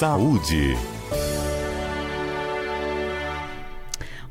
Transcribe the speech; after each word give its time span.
Saúde. 0.00 0.74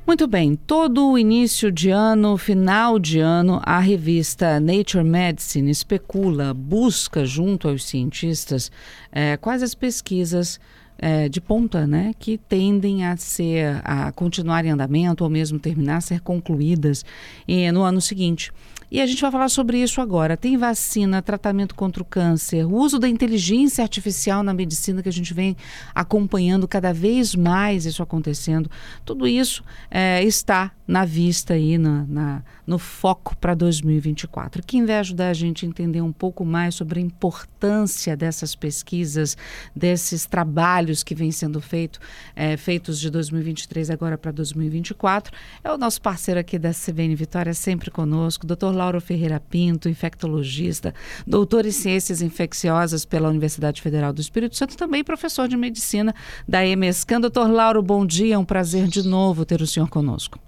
Muito 0.03 0.27
bem, 0.27 0.55
todo 0.55 1.11
o 1.11 1.15
início 1.15 1.71
de 1.71 1.91
ano, 1.91 2.39
final 2.39 2.97
de 2.97 3.19
ano, 3.19 3.61
a 3.63 3.77
revista 3.77 4.59
Nature 4.59 5.03
Medicine 5.03 5.69
especula, 5.69 6.55
busca 6.55 7.23
junto 7.23 7.69
aos 7.69 7.83
cientistas 7.83 8.71
é, 9.11 9.37
quais 9.37 9.61
as 9.61 9.75
pesquisas 9.75 10.59
é, 10.97 11.29
de 11.29 11.39
ponta, 11.39 11.85
né, 11.85 12.13
que 12.17 12.39
tendem 12.39 13.05
a 13.05 13.15
ser, 13.15 13.79
a 13.83 14.11
continuar 14.11 14.65
em 14.65 14.71
andamento 14.71 15.23
ou 15.23 15.29
mesmo 15.29 15.59
terminar, 15.59 15.97
a 15.97 16.01
ser 16.01 16.21
concluídas 16.21 17.05
eh, 17.47 17.71
no 17.71 17.83
ano 17.83 18.01
seguinte. 18.01 18.51
E 18.91 19.01
a 19.01 19.05
gente 19.05 19.21
vai 19.21 19.31
falar 19.31 19.49
sobre 19.49 19.81
isso 19.81 20.01
agora. 20.01 20.35
Tem 20.35 20.57
vacina, 20.57 21.21
tratamento 21.21 21.75
contra 21.75 22.01
o 22.01 22.05
câncer, 22.05 22.65
o 22.65 22.73
uso 22.73 22.97
da 22.97 23.07
inteligência 23.07 23.83
artificial 23.83 24.41
na 24.41 24.53
medicina 24.53 25.03
que 25.03 25.09
a 25.09 25.11
gente 25.11 25.33
vem 25.33 25.55
acompanhando 25.93 26.67
cada 26.67 26.93
vez 26.93 27.35
mais 27.35 27.85
isso 27.85 28.01
acontecendo. 28.01 28.69
Tudo 29.05 29.27
isso 29.27 29.63
é, 29.91 30.23
está 30.23 30.71
na 30.87 31.05
vista 31.05 31.53
aí, 31.53 31.77
na, 31.77 32.05
na 32.07 32.43
no 32.69 32.77
foco 32.77 33.35
para 33.37 33.55
2024. 33.55 34.61
Quem 34.63 34.85
vai 34.85 34.99
ajudar 34.99 35.29
a 35.29 35.33
gente 35.33 35.65
a 35.65 35.67
entender 35.67 36.01
um 36.01 36.11
pouco 36.11 36.45
mais 36.45 36.75
sobre 36.75 36.99
a 36.99 37.01
importância 37.01 38.15
dessas 38.15 38.55
pesquisas, 38.55 39.35
desses 39.75 40.27
trabalhos 40.27 41.01
que 41.01 41.15
vêm 41.15 41.31
sendo 41.31 41.59
feito, 41.59 41.99
é, 42.35 42.55
feitos 42.57 42.99
de 42.99 43.09
2023 43.09 43.89
agora 43.89 44.19
para 44.19 44.31
2024, 44.31 45.33
é 45.63 45.71
o 45.71 45.79
nosso 45.79 45.99
parceiro 45.99 46.39
aqui 46.39 46.59
da 46.59 46.71
CBN 46.71 47.15
Vitória, 47.15 47.55
sempre 47.55 47.89
conosco, 47.89 48.45
doutor 48.45 48.75
Lauro 48.79 49.01
Ferreira 49.01 49.41
Pinto, 49.41 49.89
infectologista, 49.89 50.93
doutor 51.27 51.65
em 51.65 51.71
Ciências 51.71 52.21
Infecciosas 52.21 53.03
pela 53.03 53.27
Universidade 53.27 53.81
Federal 53.81 54.13
do 54.13 54.21
Espírito 54.21 54.55
Santo, 54.55 54.77
também 54.77 55.03
professor 55.03 55.49
de 55.49 55.57
Medicina 55.57 56.15
da 56.47 56.65
EMESCAN. 56.65 57.19
Doutor 57.19 57.49
Lauro, 57.51 57.83
bom 57.83 58.05
dia, 58.05 58.35
é 58.35 58.37
um 58.37 58.45
prazer 58.45 58.87
de 58.87 59.05
novo 59.05 59.45
ter 59.45 59.61
o 59.61 59.67
senhor 59.67 59.89
conosco. 59.89 60.39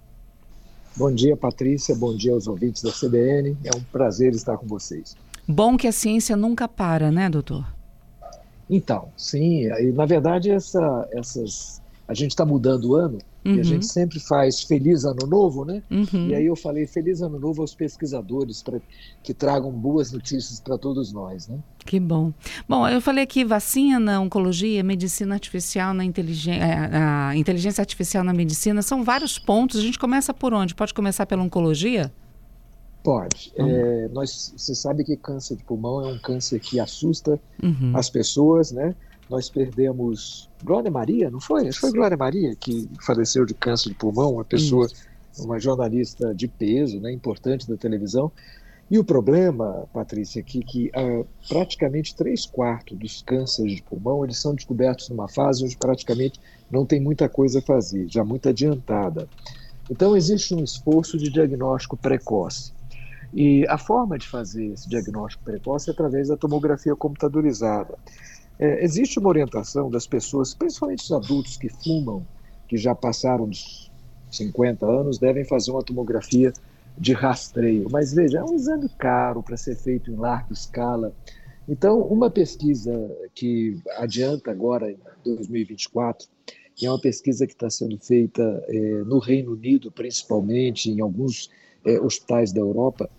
Bom 0.95 1.13
dia, 1.13 1.35
Patrícia, 1.35 1.93
bom 1.93 2.15
dia 2.15 2.31
aos 2.31 2.47
ouvintes 2.47 2.81
da 2.81 2.91
CBN, 2.91 3.57
é 3.65 3.77
um 3.77 3.83
prazer 3.91 4.33
estar 4.33 4.57
com 4.57 4.65
vocês. 4.65 5.15
Bom 5.45 5.75
que 5.75 5.87
a 5.87 5.91
ciência 5.91 6.37
nunca 6.37 6.69
para, 6.69 7.11
né, 7.11 7.29
doutor? 7.29 7.65
Então, 8.69 9.09
sim, 9.17 9.67
na 9.93 10.05
verdade 10.05 10.49
essa, 10.49 11.07
essas, 11.11 11.81
a 12.07 12.13
gente 12.13 12.31
está 12.31 12.45
mudando 12.45 12.91
o 12.91 12.95
ano, 12.95 13.17
Uhum. 13.43 13.55
E 13.55 13.59
a 13.59 13.63
gente 13.63 13.87
sempre 13.87 14.19
faz 14.19 14.61
Feliz 14.63 15.03
Ano 15.03 15.25
Novo, 15.25 15.65
né? 15.65 15.81
Uhum. 15.89 16.27
E 16.27 16.35
aí 16.35 16.45
eu 16.45 16.55
falei 16.55 16.85
Feliz 16.85 17.21
Ano 17.21 17.39
Novo 17.39 17.61
aos 17.61 17.73
pesquisadores 17.73 18.61
para 18.61 18.79
que 19.23 19.33
tragam 19.33 19.71
boas 19.71 20.11
notícias 20.11 20.59
para 20.59 20.77
todos 20.77 21.11
nós, 21.11 21.47
né? 21.47 21.57
Que 21.79 21.99
bom. 21.99 22.31
Bom, 22.69 22.87
eu 22.87 23.01
falei 23.01 23.23
aqui 23.23 23.43
vacina, 23.43 24.19
oncologia, 24.19 24.83
medicina 24.83 25.33
artificial 25.33 25.93
na 25.93 26.05
inteligência, 26.05 26.63
é, 26.63 26.97
a 26.97 27.35
inteligência 27.35 27.81
artificial 27.81 28.23
na 28.23 28.33
medicina, 28.33 28.81
são 28.83 29.03
vários 29.03 29.39
pontos. 29.39 29.79
A 29.79 29.81
gente 29.83 29.97
começa 29.97 30.33
por 30.33 30.53
onde? 30.53 30.75
Pode 30.75 30.93
começar 30.93 31.25
pela 31.25 31.41
oncologia? 31.41 32.11
Pode. 33.03 33.51
Uhum. 33.57 33.67
É, 33.67 34.07
nós, 34.09 34.53
você 34.55 34.75
sabe 34.75 35.03
que 35.03 35.17
câncer 35.17 35.55
de 35.55 35.63
pulmão 35.63 36.05
é 36.05 36.13
um 36.13 36.19
câncer 36.19 36.59
que 36.59 36.79
assusta 36.79 37.39
uhum. 37.61 37.93
as 37.95 38.09
pessoas, 38.09 38.71
né? 38.71 38.95
Nós 39.31 39.49
perdemos 39.49 40.49
Glória 40.63 40.91
Maria, 40.91 41.31
não 41.31 41.39
foi? 41.39 41.61
Acho 41.67 41.79
que 41.79 41.87
foi 41.87 41.91
Glória 41.91 42.17
Maria 42.17 42.55
que 42.55 42.87
faleceu 43.03 43.45
de 43.45 43.53
câncer 43.53 43.89
de 43.89 43.95
pulmão, 43.95 44.33
uma 44.33 44.45
pessoa, 44.45 44.87
uma 45.39 45.57
jornalista 45.57 46.35
de 46.35 46.47
peso, 46.47 46.99
né, 46.99 47.11
importante 47.11 47.67
da 47.67 47.77
televisão. 47.77 48.31
E 48.89 48.99
o 48.99 49.05
problema, 49.05 49.87
Patrícia, 49.93 50.41
é 50.41 50.43
que, 50.43 50.59
que 50.59 50.89
uh, 50.89 51.25
praticamente 51.47 52.13
três 52.13 52.45
quartos 52.45 52.99
dos 52.99 53.21
cânceres 53.21 53.77
de 53.77 53.81
pulmão 53.81 54.25
eles 54.25 54.37
são 54.37 54.53
descobertos 54.53 55.07
numa 55.07 55.29
fase 55.29 55.63
onde 55.63 55.77
praticamente 55.77 56.41
não 56.69 56.85
tem 56.85 56.99
muita 56.99 57.29
coisa 57.29 57.59
a 57.59 57.61
fazer, 57.61 58.09
já 58.09 58.25
muito 58.25 58.49
adiantada. 58.49 59.29
Então 59.89 60.15
existe 60.15 60.53
um 60.53 60.61
esforço 60.61 61.17
de 61.17 61.29
diagnóstico 61.29 61.95
precoce. 61.95 62.73
E 63.33 63.65
a 63.69 63.77
forma 63.77 64.17
de 64.17 64.27
fazer 64.27 64.65
esse 64.73 64.89
diagnóstico 64.89 65.45
precoce 65.45 65.89
é 65.89 65.93
através 65.93 66.27
da 66.27 66.35
tomografia 66.35 66.93
computadorizada. 66.93 67.97
É, 68.61 68.83
existe 68.85 69.17
uma 69.17 69.29
orientação 69.29 69.89
das 69.89 70.05
pessoas, 70.05 70.53
principalmente 70.53 71.03
os 71.03 71.11
adultos 71.11 71.57
que 71.57 71.67
fumam, 71.67 72.23
que 72.67 72.77
já 72.77 72.93
passaram 72.93 73.49
dos 73.49 73.91
50 74.29 74.85
anos, 74.85 75.17
devem 75.17 75.43
fazer 75.43 75.71
uma 75.71 75.81
tomografia 75.81 76.53
de 76.95 77.11
rastreio. 77.11 77.87
Mas 77.89 78.13
veja, 78.13 78.37
é 78.37 78.43
um 78.43 78.53
exame 78.53 78.87
caro 78.99 79.41
para 79.41 79.57
ser 79.57 79.75
feito 79.75 80.11
em 80.11 80.15
larga 80.15 80.53
escala. 80.53 81.11
Então, 81.67 82.01
uma 82.01 82.29
pesquisa 82.29 82.93
que 83.33 83.79
adianta 83.97 84.51
agora 84.51 84.91
em 84.91 84.97
2024, 85.25 86.27
e 86.79 86.85
é 86.85 86.91
uma 86.91 87.01
pesquisa 87.01 87.47
que 87.47 87.53
está 87.53 87.69
sendo 87.69 87.97
feita 87.97 88.63
é, 88.67 89.03
no 89.05 89.17
Reino 89.17 89.53
Unido, 89.53 89.91
principalmente, 89.91 90.91
em 90.91 91.01
alguns 91.01 91.49
é, 91.83 91.99
hospitais 91.99 92.51
da 92.51 92.59
Europa, 92.59 93.09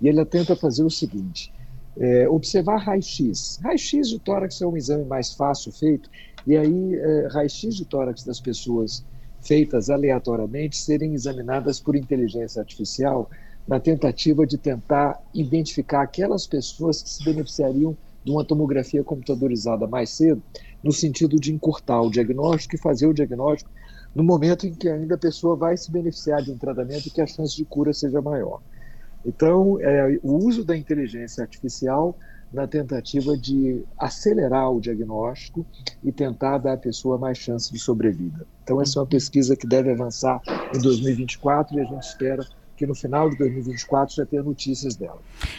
e 0.00 0.08
ela 0.08 0.24
tenta 0.24 0.56
fazer 0.56 0.82
o 0.82 0.90
seguinte: 0.90 1.52
é, 1.98 2.28
observar 2.28 2.78
raio-x. 2.78 3.58
Raio-x 3.62 4.08
de 4.08 4.18
tórax 4.18 4.60
é 4.60 4.66
um 4.66 4.76
exame 4.76 5.04
mais 5.04 5.34
fácil 5.34 5.72
feito, 5.72 6.08
e 6.46 6.56
aí 6.56 6.94
é, 6.94 7.28
raio-x 7.28 7.74
de 7.74 7.84
tórax 7.84 8.24
das 8.24 8.40
pessoas 8.40 9.04
feitas 9.40 9.90
aleatoriamente 9.90 10.76
serem 10.76 11.14
examinadas 11.14 11.80
por 11.80 11.96
inteligência 11.96 12.60
artificial 12.60 13.30
na 13.66 13.78
tentativa 13.78 14.46
de 14.46 14.56
tentar 14.56 15.20
identificar 15.34 16.02
aquelas 16.02 16.46
pessoas 16.46 17.02
que 17.02 17.10
se 17.10 17.24
beneficiariam 17.24 17.96
de 18.24 18.30
uma 18.30 18.44
tomografia 18.44 19.04
computadorizada 19.04 19.86
mais 19.86 20.10
cedo, 20.10 20.42
no 20.82 20.92
sentido 20.92 21.38
de 21.38 21.52
encurtar 21.52 22.00
o 22.00 22.10
diagnóstico 22.10 22.74
e 22.74 22.78
fazer 22.78 23.06
o 23.06 23.14
diagnóstico 23.14 23.70
no 24.14 24.24
momento 24.24 24.66
em 24.66 24.74
que 24.74 24.88
ainda 24.88 25.14
a 25.14 25.18
pessoa 25.18 25.54
vai 25.54 25.76
se 25.76 25.90
beneficiar 25.90 26.42
de 26.42 26.50
um 26.50 26.58
tratamento 26.58 27.06
e 27.06 27.10
que 27.10 27.20
a 27.20 27.26
chance 27.26 27.54
de 27.54 27.64
cura 27.64 27.92
seja 27.92 28.20
maior. 28.20 28.60
Então, 29.28 29.78
é, 29.80 30.18
o 30.22 30.36
uso 30.36 30.64
da 30.64 30.74
inteligência 30.74 31.42
artificial 31.42 32.16
na 32.50 32.66
tentativa 32.66 33.36
de 33.36 33.84
acelerar 33.98 34.72
o 34.72 34.80
diagnóstico 34.80 35.66
e 36.02 36.10
tentar 36.10 36.56
dar 36.56 36.72
à 36.72 36.76
pessoa 36.78 37.18
mais 37.18 37.36
chance 37.36 37.70
de 37.70 37.78
sobrevida. 37.78 38.46
Então, 38.64 38.80
essa 38.80 38.98
é 38.98 39.02
uma 39.02 39.06
pesquisa 39.06 39.54
que 39.54 39.66
deve 39.66 39.90
avançar 39.90 40.40
em 40.74 40.80
2024 40.80 41.76
e 41.76 41.80
a 41.80 41.84
gente 41.84 42.02
espera 42.02 42.42
que 42.78 42.86
no 42.86 42.94
final 42.94 43.28
de 43.28 43.36
2024 43.36 44.14
já 44.14 44.24
tenha 44.24 44.42
notícias 44.42 44.94
dela. 44.94 45.18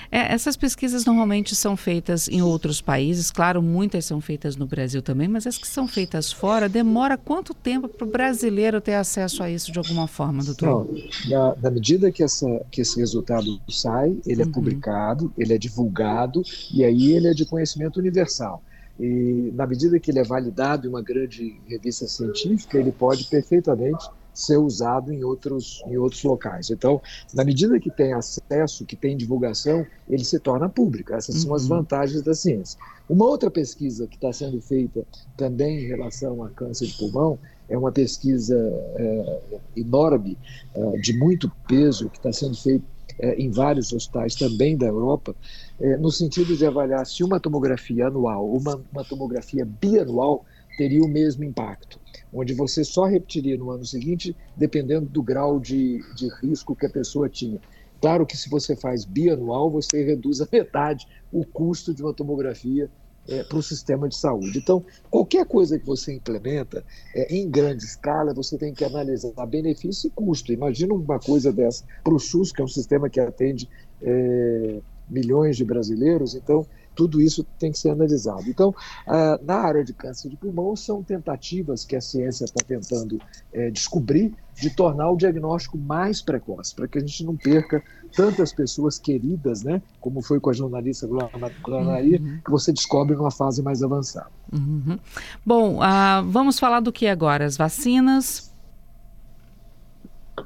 É, 0.10 0.34
essas 0.34 0.56
pesquisas 0.56 1.04
normalmente 1.04 1.54
são 1.54 1.76
feitas 1.76 2.30
em 2.30 2.42
outros 2.42 2.80
países, 2.80 3.30
claro, 3.30 3.62
muitas 3.62 4.06
são 4.06 4.22
feitas 4.22 4.56
no 4.56 4.66
Brasil 4.66 5.02
também, 5.02 5.28
mas 5.28 5.46
as 5.46 5.58
que 5.58 5.68
são 5.68 5.86
feitas 5.86 6.32
fora, 6.32 6.70
demora 6.70 7.18
quanto 7.18 7.54
tempo 7.54 7.90
para 7.90 8.08
o 8.08 8.10
brasileiro 8.10 8.80
ter 8.80 8.94
acesso 8.94 9.44
a 9.44 9.52
isso 9.52 9.70
de 9.72 9.78
alguma 9.78 10.08
forma, 10.08 10.42
doutor? 10.44 10.88
Não, 10.88 11.30
na, 11.30 11.56
na, 11.64 11.70
medida 11.70 12.10
que, 12.10 12.24
essa, 12.24 12.48
que 12.72 12.82
esse 12.82 12.98
resultado 12.98 13.60
sai, 13.70 14.18
ele 14.26 14.42
é 14.42 14.46
uhum. 14.46 14.52
publicado, 14.52 15.34
ele 15.38 15.54
é 15.54 15.58
divulgado 15.58 16.42
e 16.74 16.86
aí 16.86 17.12
ele 17.14 17.28
é 17.28 17.34
de 17.34 17.46
conhecimento 17.46 18.00
universal. 18.00 18.64
E 18.98 19.52
na 19.54 19.68
medida 19.68 20.00
que 20.00 20.12
ele 20.12 20.20
é 20.20 20.24
validado 20.24 20.88
em 20.88 20.90
uma 20.90 21.02
grande 21.02 21.60
revista 21.68 22.08
científica, 22.08 22.78
ele 22.78 22.92
pode 22.92 23.26
perfeitamente 23.26 24.10
ser 24.40 24.58
usado 24.58 25.12
em 25.12 25.24
outros, 25.24 25.84
em 25.88 25.98
outros 25.98 26.24
locais. 26.24 26.70
Então, 26.70 27.02
na 27.34 27.44
medida 27.44 27.80
que 27.80 27.90
tem 27.90 28.14
acesso, 28.14 28.86
que 28.86 28.96
tem 28.96 29.18
divulgação, 29.18 29.86
ele 30.10 30.24
se 30.24 30.40
torna 30.40 30.70
público. 30.70 31.14
Essas 31.14 31.36
uhum. 31.36 31.42
são 31.42 31.56
as 31.56 31.64
uhum. 31.64 31.70
vantagens 31.70 32.22
da 32.22 32.34
ciência. 32.34 32.80
Uma 33.08 33.26
outra 33.26 33.50
pesquisa 33.50 34.08
que 34.08 34.16
está 34.16 34.32
sendo 34.32 34.62
feita 34.62 35.06
também 35.36 35.84
em 35.84 35.88
relação 35.88 36.44
a 36.44 36.50
câncer 36.50 36.88
de 36.88 36.94
pulmão 36.94 37.40
é 37.68 37.78
uma 37.78 37.92
pesquisa 37.92 38.56
é, 38.96 39.40
enorme, 39.78 40.38
é, 40.74 40.98
de 40.98 41.14
muito 41.18 41.52
peso, 41.68 42.10
que 42.10 42.18
está 42.18 42.32
sendo 42.32 42.56
feita 42.56 42.86
é, 43.20 43.36
em 43.36 43.52
vários 43.52 43.92
hospitais 43.92 44.36
também 44.36 44.78
da 44.78 44.88
Europa, 44.88 45.36
é, 45.80 45.98
no 45.98 46.12
sentido 46.12 46.56
de 46.56 46.66
avaliar 46.66 47.06
se 47.06 47.24
uma 47.24 47.40
tomografia 47.40 48.08
anual 48.08 48.46
ou 48.46 48.58
uma, 48.58 48.82
uma 48.92 49.04
tomografia 49.04 49.66
bianual 49.66 50.46
teria 50.78 51.04
o 51.04 51.08
mesmo 51.08 51.44
impacto 51.44 52.00
onde 52.34 52.54
você 52.54 52.84
só 52.84 53.06
repetiria 53.06 53.58
no 53.58 53.72
ano 53.72 53.86
seguinte, 53.86 54.36
dependendo 54.56 55.08
do 55.08 55.22
grau 55.24 55.60
de, 55.60 56.00
de 56.16 56.30
risco 56.42 56.76
que 56.76 56.86
a 56.86 56.90
pessoa 56.90 57.30
tinha. 57.30 57.60
Claro 58.02 58.26
que 58.26 58.38
se 58.38 58.50
você 58.50 58.76
faz 58.76 59.04
bianual, 59.04 59.70
você 59.70 60.04
reduz 60.04 60.40
a 60.42 60.48
metade 60.52 61.08
o 61.32 61.46
custo 61.46 61.94
de 61.94 62.02
uma 62.02 62.14
tomografia 62.14 62.90
é, 63.28 63.44
para 63.44 63.58
o 63.58 63.64
sistema 63.64 64.08
de 64.08 64.16
saúde. 64.16 64.58
Então, 64.58 64.84
qualquer 65.10 65.46
coisa 65.46 65.78
que 65.78 65.86
você 65.86 66.14
implementa 66.14 66.84
é, 67.14 67.36
em 67.36 67.50
grande 67.50 67.84
escala, 67.84 68.34
você 68.34 68.58
tem 68.58 68.74
que 68.74 68.84
analisar 68.84 69.46
benefício 69.46 70.08
e 70.08 70.12
custo. 70.12 70.52
Imagina 70.52 70.94
uma 70.94 71.20
coisa 71.20 71.52
dessa 71.52 71.84
para 72.04 72.14
o 72.14 72.20
SUS, 72.20 72.52
que 72.52 72.62
é 72.62 72.66
um 72.66 72.70
sistema 72.70 73.10
que 73.10 73.20
atende 73.20 73.70
é, 74.02 74.80
milhões 75.10 75.58
de 75.58 75.66
brasileiros, 75.66 76.36
então 76.36 76.66
tudo 77.00 77.22
isso 77.22 77.46
tem 77.58 77.72
que 77.72 77.80
ser 77.80 77.92
analisado. 77.92 78.44
Então, 78.50 78.72
uh, 79.08 79.46
na 79.46 79.56
área 79.56 79.86
de 79.86 79.94
câncer 79.94 80.28
de 80.28 80.36
pulmão, 80.36 80.76
são 80.76 81.02
tentativas 81.02 81.86
que 81.86 81.96
a 81.96 82.02
ciência 82.02 82.44
está 82.44 82.62
tentando 82.62 83.22
é, 83.54 83.72
descobrir 83.72 84.36
de 84.54 84.70
tornar 84.70 85.10
o 85.10 85.16
diagnóstico 85.16 85.78
mais 85.78 86.22
precoce, 86.22 86.76
para 86.76 86.90
que 86.90 86.98
a 86.98 87.02
gente 87.02 87.24
não 87.24 87.38
perca 87.38 87.82
tantas 88.14 88.52
pessoas 88.52 89.00
queridas, 89.00 89.64
né, 89.64 89.82
como 90.02 90.22
foi 90.22 90.42
com 90.42 90.50
a 90.50 90.54
jornalista 90.54 91.08
Glória 91.08 91.86
Maria, 91.86 92.20
uhum. 92.20 92.40
que 92.44 92.52
você 92.52 92.74
descobre 92.74 93.16
numa 93.16 93.32
fase 93.32 93.64
mais 93.64 93.82
avançada. 93.82 94.32
Uhum. 94.52 95.00
Bom, 95.46 95.78
uh, 95.78 96.22
vamos 96.28 96.60
falar 96.60 96.82
do 96.82 96.92
que 96.92 97.08
agora? 97.08 97.46
As 97.46 97.56
vacinas, 97.56 98.50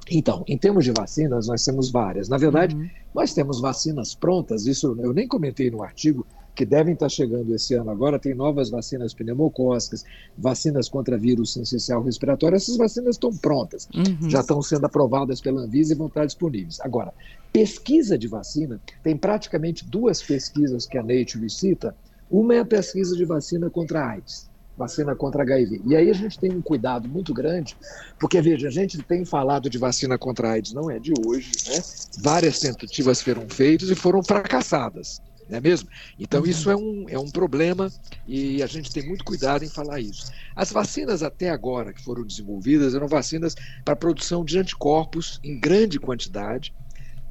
então, 0.10 0.44
em 0.48 0.58
termos 0.58 0.84
de 0.84 0.92
vacinas, 0.92 1.48
nós 1.48 1.64
temos 1.64 1.92
várias. 1.92 2.30
Na 2.30 2.38
verdade, 2.38 2.76
uhum. 2.76 2.90
nós 3.14 3.34
temos 3.34 3.60
vacinas 3.60 4.14
prontas, 4.14 4.66
isso 4.66 4.96
eu 5.00 5.14
nem 5.14 5.28
comentei 5.28 5.70
no 5.70 5.84
artigo, 5.84 6.26
que 6.56 6.66
devem 6.66 6.94
estar 6.94 7.10
chegando 7.10 7.54
esse 7.54 7.74
ano 7.74 7.90
agora. 7.90 8.20
Tem 8.20 8.34
novas 8.34 8.70
vacinas 8.70 9.14
pneumocócicas, 9.14 10.04
vacinas 10.38 10.88
contra 10.88 11.18
vírus 11.18 11.56
essencial 11.56 12.04
respiratório. 12.04 12.56
Essas 12.56 12.78
vacinas 12.78 13.16
estão 13.16 13.36
prontas, 13.36 13.88
uhum. 13.94 14.30
já 14.30 14.42
estão 14.42 14.62
sendo 14.62 14.86
aprovadas 14.86 15.42
pela 15.42 15.62
Anvisa 15.62 15.94
e 15.94 15.98
vão 15.98 16.08
estar 16.08 16.26
disponíveis. 16.26 16.80
Agora, 16.82 17.14
pesquisa 17.52 18.18
de 18.18 18.28
vacina, 18.28 18.80
tem 19.02 19.18
praticamente 19.18 19.86
duas 19.86 20.22
pesquisas 20.22 20.86
que 20.86 20.98
a 20.98 21.04
Nature 21.04 21.50
cita. 21.50 21.96
Uma 22.30 22.56
é 22.56 22.60
a 22.60 22.66
pesquisa 22.66 23.16
de 23.16 23.26
vacina 23.26 23.70
contra 23.70 24.02
a 24.02 24.12
AIDS 24.12 24.52
vacina 24.78 25.16
contra 25.16 25.44
HIV. 25.44 25.82
E 25.86 25.96
aí 25.96 26.10
a 26.10 26.14
gente 26.14 26.40
tem 26.40 26.52
um 26.52 26.62
cuidado 26.62 27.08
muito 27.08 27.34
grande, 27.34 27.78
porque, 28.20 28.42
veja, 28.42 28.68
a 28.68 28.72
gente 28.72 29.02
tem 29.04 29.24
falado 29.24 29.70
de 29.70 29.78
vacina 29.78 30.18
contra 30.18 30.52
AIDS, 30.52 30.74
não 30.74 30.90
é 30.90 31.00
de 31.00 31.14
hoje, 31.26 31.52
né? 31.68 31.80
Várias 32.20 32.60
tentativas 32.60 33.22
foram 33.22 33.48
feitas 33.48 33.90
e 33.90 33.96
foram 33.96 34.24
fracassadas, 34.24 35.22
não 35.50 35.58
é 35.58 35.62
mesmo? 35.62 35.90
Então 36.20 36.42
uhum. 36.42 36.48
isso 36.48 36.70
é 36.70 36.76
um, 36.76 37.06
é 37.08 37.20
um 37.20 37.30
problema 37.30 37.92
e 38.28 38.62
a 38.62 38.68
gente 38.68 38.92
tem 38.92 39.08
muito 39.08 39.24
cuidado 39.24 39.64
em 39.64 39.70
falar 39.70 40.00
isso. 40.00 40.32
As 40.56 40.72
vacinas 40.72 41.24
até 41.24 41.50
agora 41.50 41.94
que 41.94 42.04
foram 42.04 42.26
desenvolvidas 42.26 42.96
eram 42.96 43.08
vacinas 43.08 43.56
para 43.84 43.96
produção 43.96 44.44
de 44.44 44.58
anticorpos 44.58 45.40
em 45.44 45.60
grande 45.60 46.00
quantidade 46.00 46.74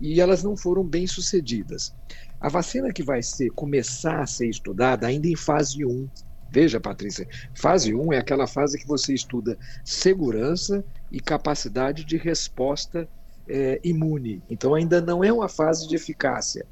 e 0.00 0.20
elas 0.20 0.42
não 0.42 0.56
foram 0.56 0.84
bem 0.84 1.06
sucedidas. 1.06 1.94
A 2.40 2.48
vacina 2.48 2.92
que 2.92 3.02
vai 3.02 3.22
ser 3.22 3.50
começar 3.50 4.20
a 4.20 4.26
ser 4.26 4.48
estudada 4.48 5.06
ainda 5.06 5.28
em 5.28 5.36
fase 5.36 5.84
1, 5.84 6.08
Veja, 6.52 6.78
Patrícia, 6.78 7.26
fase 7.54 7.94
1 7.94 8.12
é 8.12 8.18
aquela 8.18 8.46
fase 8.46 8.78
que 8.78 8.86
você 8.86 9.14
estuda 9.14 9.56
segurança 9.82 10.84
e 11.10 11.18
capacidade 11.18 12.04
de 12.04 12.18
resposta 12.18 13.08
é, 13.48 13.80
imune. 13.82 14.42
Então, 14.50 14.74
ainda 14.74 15.00
não 15.00 15.24
é 15.24 15.32
uma 15.32 15.48
fase 15.48 15.88
de 15.88 15.96
eficácia. 15.96 16.66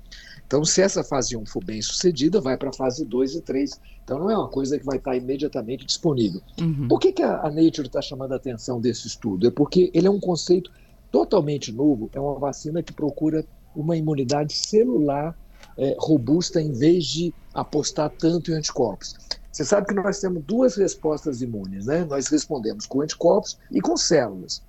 Então, 0.50 0.64
se 0.64 0.82
essa 0.82 1.04
fase 1.04 1.36
1 1.36 1.46
for 1.46 1.62
bem 1.62 1.80
sucedida, 1.80 2.40
vai 2.40 2.56
para 2.56 2.70
a 2.70 2.72
fase 2.72 3.04
2 3.04 3.36
e 3.36 3.40
3. 3.40 3.80
Então, 4.02 4.18
não 4.18 4.28
é 4.28 4.36
uma 4.36 4.48
coisa 4.48 4.76
que 4.76 4.84
vai 4.84 4.96
estar 4.96 5.14
imediatamente 5.14 5.86
disponível. 5.86 6.40
Uhum. 6.60 6.88
Por 6.88 6.98
que, 6.98 7.12
que 7.12 7.22
a, 7.22 7.42
a 7.42 7.48
Nature 7.48 7.86
está 7.86 8.02
chamando 8.02 8.32
a 8.32 8.36
atenção 8.36 8.80
desse 8.80 9.06
estudo? 9.06 9.46
É 9.46 9.50
porque 9.52 9.92
ele 9.94 10.08
é 10.08 10.10
um 10.10 10.18
conceito 10.18 10.72
totalmente 11.08 11.70
novo, 11.70 12.10
é 12.12 12.18
uma 12.18 12.36
vacina 12.36 12.82
que 12.82 12.92
procura 12.92 13.46
uma 13.76 13.96
imunidade 13.96 14.52
celular 14.52 15.38
é, 15.78 15.94
robusta 16.00 16.60
em 16.60 16.72
vez 16.72 17.04
de 17.06 17.32
apostar 17.54 18.10
tanto 18.10 18.50
em 18.50 18.54
anticorpos. 18.54 19.14
Você 19.52 19.64
sabe 19.64 19.86
que 19.86 19.94
nós 19.94 20.18
temos 20.18 20.42
duas 20.42 20.74
respostas 20.74 21.42
imunes, 21.42 21.86
né? 21.86 22.04
Nós 22.04 22.26
respondemos 22.26 22.86
com 22.86 23.02
anticorpos 23.02 23.56
e 23.70 23.80
com 23.80 23.96
células. 23.96 24.60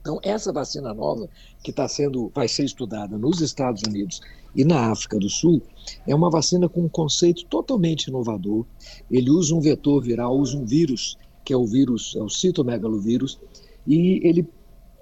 Então, 0.00 0.20
essa 0.22 0.52
vacina 0.52 0.94
nova 0.94 1.28
que 1.64 1.70
está 1.70 1.88
sendo, 1.88 2.30
vai 2.32 2.46
ser 2.46 2.64
estudada 2.64 3.18
nos 3.18 3.40
Estados 3.40 3.82
Unidos 3.82 4.20
e 4.54 4.64
na 4.64 4.90
África 4.90 5.18
do 5.18 5.28
Sul, 5.28 5.62
é 6.06 6.14
uma 6.14 6.30
vacina 6.30 6.68
com 6.68 6.82
um 6.82 6.88
conceito 6.88 7.44
totalmente 7.46 8.08
inovador. 8.08 8.64
Ele 9.10 9.30
usa 9.30 9.54
um 9.54 9.60
vetor 9.60 10.02
viral, 10.02 10.36
usa 10.36 10.56
um 10.56 10.64
vírus, 10.64 11.16
que 11.44 11.52
é 11.52 11.56
o 11.56 11.66
vírus, 11.66 12.14
é 12.16 12.22
o 12.22 12.28
citomegalovírus, 12.28 13.38
e 13.86 14.20
ele 14.26 14.46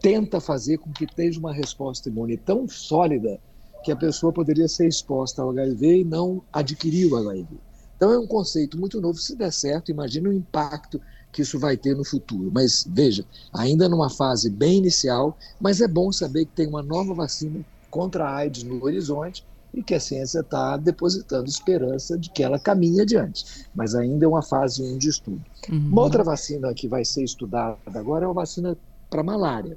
tenta 0.00 0.40
fazer 0.40 0.78
com 0.78 0.92
que 0.92 1.06
tenha 1.06 1.38
uma 1.38 1.52
resposta 1.52 2.08
imune 2.08 2.36
tão 2.36 2.68
sólida 2.68 3.40
que 3.82 3.92
a 3.92 3.96
pessoa 3.96 4.32
poderia 4.32 4.68
ser 4.68 4.86
exposta 4.86 5.42
ao 5.42 5.50
HIV 5.50 6.00
e 6.00 6.04
não 6.04 6.42
adquirir 6.52 7.12
o 7.12 7.16
HIV. 7.16 7.48
Então 7.96 8.12
é 8.12 8.18
um 8.18 8.26
conceito 8.26 8.78
muito 8.78 9.00
novo. 9.00 9.18
Se 9.18 9.34
der 9.34 9.52
certo, 9.52 9.90
imagine 9.90 10.28
o 10.28 10.32
impacto 10.32 11.00
que 11.32 11.42
isso 11.42 11.58
vai 11.58 11.76
ter 11.76 11.96
no 11.96 12.04
futuro. 12.04 12.50
Mas 12.52 12.86
veja, 12.88 13.24
ainda 13.52 13.88
numa 13.88 14.08
fase 14.08 14.48
bem 14.48 14.78
inicial, 14.78 15.36
mas 15.60 15.80
é 15.80 15.88
bom 15.88 16.12
saber 16.12 16.46
que 16.46 16.52
tem 16.52 16.68
uma 16.68 16.82
nova 16.82 17.12
vacina 17.12 17.64
contra 17.90 18.24
a 18.24 18.36
AIDS 18.36 18.62
no 18.62 18.82
horizonte 18.84 19.44
e 19.72 19.82
que 19.82 19.94
a 19.94 20.00
ciência 20.00 20.40
está 20.40 20.76
depositando 20.76 21.48
esperança 21.48 22.18
de 22.18 22.30
que 22.30 22.42
ela 22.42 22.58
caminhe 22.58 23.00
adiante. 23.00 23.66
Mas 23.74 23.94
ainda 23.94 24.24
é 24.24 24.28
uma 24.28 24.42
fase 24.42 24.82
1 24.82 24.98
de 24.98 25.08
estudo. 25.08 25.44
Uhum. 25.68 25.88
Uma 25.92 26.02
outra 26.02 26.24
vacina 26.24 26.72
que 26.74 26.88
vai 26.88 27.04
ser 27.04 27.22
estudada 27.22 27.76
agora 27.94 28.24
é 28.24 28.28
uma 28.28 28.34
vacina 28.34 28.76
para 29.10 29.22
malária. 29.22 29.76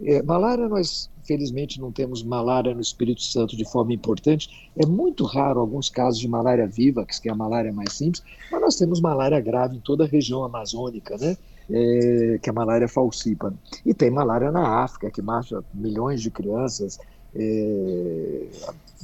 É, 0.00 0.22
malária, 0.22 0.68
nós 0.68 1.10
felizmente 1.24 1.80
não 1.80 1.90
temos 1.90 2.22
malária 2.22 2.72
no 2.72 2.80
Espírito 2.80 3.22
Santo 3.22 3.56
de 3.56 3.64
forma 3.64 3.92
importante. 3.92 4.70
É 4.76 4.86
muito 4.86 5.24
raro 5.24 5.60
alguns 5.60 5.90
casos 5.90 6.20
de 6.20 6.28
malária 6.28 6.66
viva, 6.66 7.04
que 7.04 7.28
é 7.28 7.32
a 7.32 7.34
malária 7.34 7.72
mais 7.72 7.92
simples, 7.92 8.22
mas 8.50 8.60
nós 8.60 8.76
temos 8.76 9.00
malária 9.00 9.40
grave 9.40 9.76
em 9.76 9.80
toda 9.80 10.04
a 10.04 10.06
região 10.06 10.44
amazônica, 10.44 11.16
né? 11.18 11.36
É, 11.70 12.38
que 12.40 12.48
é 12.48 12.50
a 12.50 12.54
malária 12.54 12.88
falcipa. 12.88 13.52
E 13.84 13.92
tem 13.92 14.10
malária 14.10 14.50
na 14.50 14.82
África, 14.82 15.10
que 15.10 15.20
mata 15.20 15.62
milhões 15.74 16.22
de 16.22 16.30
crianças 16.30 16.98
é, 17.34 18.46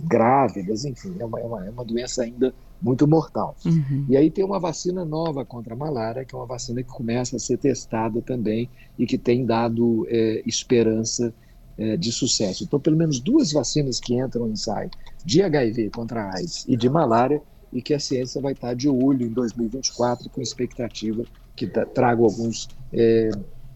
grávidas, 0.04 0.84
enfim, 0.84 1.14
é 1.18 1.24
uma, 1.24 1.40
é 1.40 1.44
uma, 1.44 1.66
é 1.66 1.70
uma 1.70 1.84
doença 1.84 2.22
ainda 2.22 2.54
muito 2.80 3.06
mortal. 3.06 3.56
Uhum. 3.64 4.06
E 4.08 4.16
aí 4.16 4.30
tem 4.30 4.44
uma 4.44 4.60
vacina 4.60 5.04
nova 5.04 5.44
contra 5.44 5.74
a 5.74 5.76
malária, 5.76 6.24
que 6.24 6.34
é 6.34 6.38
uma 6.38 6.46
vacina 6.46 6.82
que 6.82 6.88
começa 6.88 7.36
a 7.36 7.38
ser 7.38 7.56
testada 7.56 8.20
também 8.20 8.68
e 8.98 9.06
que 9.06 9.16
tem 9.16 9.46
dado 9.46 10.06
é, 10.08 10.42
esperança 10.46 11.32
é, 11.78 11.96
de 11.96 12.12
sucesso. 12.12 12.64
Então, 12.64 12.78
pelo 12.78 12.96
menos 12.96 13.20
duas 13.20 13.52
vacinas 13.52 13.98
que 13.98 14.14
entram 14.14 14.48
em 14.48 14.52
ensaio, 14.52 14.90
de 15.24 15.42
HIV 15.42 15.90
contra 15.90 16.22
a 16.22 16.34
AIDS 16.34 16.64
e 16.68 16.76
de 16.76 16.88
malária, 16.88 17.40
e 17.72 17.82
que 17.82 17.92
a 17.92 17.98
ciência 17.98 18.40
vai 18.40 18.52
estar 18.52 18.74
de 18.74 18.88
olho 18.88 19.26
em 19.26 19.30
2024 19.30 20.30
com 20.30 20.40
expectativa 20.40 21.24
que 21.56 21.66
traga 21.66 22.22
alguns 22.22 22.68
é, 22.92 23.30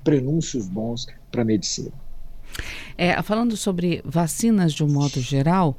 prenúncios 0.04 0.68
bons 0.68 1.06
para 1.30 1.42
a 1.42 1.44
medicina. 1.44 1.92
É, 2.96 3.20
falando 3.22 3.56
sobre 3.56 4.02
vacinas 4.04 4.72
de 4.72 4.82
um 4.82 4.88
modo 4.88 5.20
geral, 5.20 5.76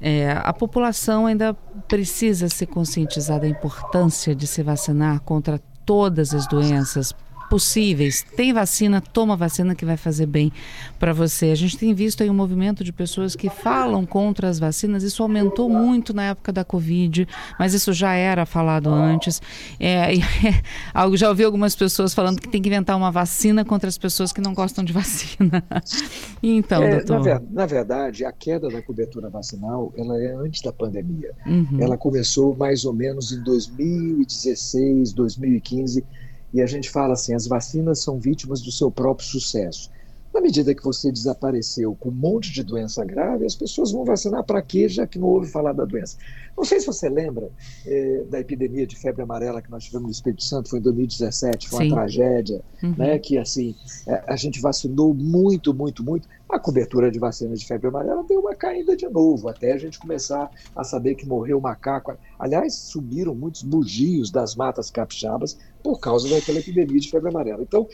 é, 0.00 0.32
a 0.32 0.52
população 0.52 1.26
ainda 1.26 1.52
precisa 1.88 2.48
ser 2.48 2.66
conscientizada 2.66 3.40
da 3.40 3.48
importância 3.48 4.34
de 4.34 4.46
se 4.46 4.62
vacinar 4.62 5.20
contra 5.20 5.60
todas 5.84 6.32
as 6.32 6.46
doenças 6.46 7.12
possíveis. 7.50 8.24
Tem 8.36 8.52
vacina, 8.52 9.00
toma 9.00 9.36
vacina 9.36 9.74
que 9.74 9.84
vai 9.84 9.96
fazer 9.96 10.26
bem 10.26 10.52
para 11.00 11.12
você. 11.12 11.46
A 11.46 11.54
gente 11.56 11.76
tem 11.76 11.92
visto 11.92 12.22
aí 12.22 12.30
um 12.30 12.34
movimento 12.34 12.84
de 12.84 12.92
pessoas 12.92 13.34
que 13.34 13.50
falam 13.50 14.06
contra 14.06 14.48
as 14.48 14.60
vacinas. 14.60 15.02
Isso 15.02 15.20
aumentou 15.20 15.68
muito 15.68 16.14
na 16.14 16.26
época 16.26 16.52
da 16.52 16.64
Covid, 16.64 17.26
mas 17.58 17.74
isso 17.74 17.92
já 17.92 18.14
era 18.14 18.46
falado 18.46 18.88
antes. 18.88 19.42
É, 19.80 20.14
é, 20.14 21.16
já 21.16 21.28
ouvi 21.28 21.42
algumas 21.42 21.74
pessoas 21.74 22.14
falando 22.14 22.40
que 22.40 22.48
tem 22.48 22.62
que 22.62 22.68
inventar 22.68 22.96
uma 22.96 23.10
vacina 23.10 23.64
contra 23.64 23.88
as 23.88 23.98
pessoas 23.98 24.32
que 24.32 24.40
não 24.40 24.54
gostam 24.54 24.84
de 24.84 24.92
vacina. 24.92 25.64
então, 26.40 26.84
é, 26.84 27.02
doutor. 27.02 27.24
Na, 27.24 27.42
na, 27.50 27.66
verdade, 27.66 28.24
a 28.24 28.30
queda 28.30 28.68
da 28.68 28.80
cobertura 28.80 29.28
vacinal 29.28 29.92
ela 29.96 30.16
é 30.22 30.32
antes 30.36 30.62
da 30.62 30.72
pandemia. 30.72 31.32
Uhum. 31.44 31.78
Ela 31.80 31.98
começou 31.98 32.54
mais 32.56 32.84
ou 32.84 32.92
menos 32.92 33.32
em 33.32 33.42
2016, 33.42 35.12
2015 35.12 36.04
e 36.52 36.60
a 36.60 36.66
gente 36.66 36.90
fala 36.90 37.14
assim: 37.14 37.34
as 37.34 37.46
vacinas 37.46 38.02
são 38.02 38.18
vítimas 38.18 38.60
do 38.60 38.72
seu 38.72 38.90
próprio 38.90 39.26
sucesso. 39.26 39.90
Na 40.32 40.40
medida 40.40 40.72
que 40.72 40.84
você 40.84 41.10
desapareceu 41.10 41.96
com 41.98 42.08
um 42.08 42.12
monte 42.12 42.52
de 42.52 42.62
doença 42.62 43.04
grave, 43.04 43.44
as 43.44 43.56
pessoas 43.56 43.90
vão 43.90 44.04
vacinar 44.04 44.44
para 44.44 44.62
quê, 44.62 44.88
já 44.88 45.04
que 45.04 45.18
não 45.18 45.26
ouve 45.26 45.48
falar 45.48 45.72
da 45.72 45.84
doença? 45.84 46.16
Não 46.56 46.64
sei 46.64 46.78
se 46.78 46.86
você 46.86 47.08
lembra 47.08 47.50
é, 47.84 48.22
da 48.30 48.38
epidemia 48.38 48.86
de 48.86 48.94
febre 48.94 49.22
amarela 49.22 49.60
que 49.60 49.70
nós 49.70 49.84
tivemos 49.84 50.06
no 50.06 50.12
Espírito 50.12 50.44
Santo, 50.44 50.70
foi 50.70 50.78
em 50.78 50.82
2017, 50.82 51.68
foi 51.68 51.78
Sim. 51.78 51.86
uma 51.86 51.96
tragédia, 51.96 52.62
uhum. 52.80 52.94
né, 52.96 53.18
que 53.18 53.38
assim, 53.38 53.74
é, 54.06 54.22
a 54.26 54.36
gente 54.36 54.60
vacinou 54.60 55.12
muito, 55.12 55.74
muito, 55.74 56.04
muito. 56.04 56.28
A 56.48 56.60
cobertura 56.60 57.10
de 57.10 57.18
vacinas 57.18 57.60
de 57.60 57.66
febre 57.66 57.88
amarela 57.88 58.22
deu 58.22 58.40
uma 58.40 58.54
caída 58.54 58.96
de 58.96 59.08
novo, 59.08 59.48
até 59.48 59.72
a 59.72 59.78
gente 59.78 59.98
começar 59.98 60.48
a 60.76 60.84
saber 60.84 61.16
que 61.16 61.26
morreu 61.26 61.60
macaco. 61.60 62.16
Aliás, 62.38 62.74
subiram 62.74 63.34
muitos 63.34 63.62
bugios 63.62 64.30
das 64.30 64.54
matas 64.54 64.90
capixabas 64.90 65.56
por 65.82 65.98
causa 65.98 66.28
daquela 66.28 66.58
epidemia 66.58 67.00
de 67.00 67.10
febre 67.10 67.28
amarela. 67.28 67.62
Então, 67.62 67.86